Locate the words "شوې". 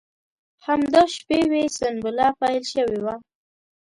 2.73-2.99